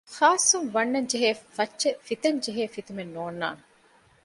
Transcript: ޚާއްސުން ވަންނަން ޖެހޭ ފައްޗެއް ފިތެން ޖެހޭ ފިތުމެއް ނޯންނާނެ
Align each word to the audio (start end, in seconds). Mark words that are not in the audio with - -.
ޚާއްސުން 0.15 0.67
ވަންނަން 0.75 1.09
ޖެހޭ 1.11 1.29
ފައްޗެއް 1.55 2.01
ފިތެން 2.07 2.39
ޖެހޭ 2.45 2.63
ފިތުމެއް 2.75 3.13
ނޯންނާނެ 3.15 3.63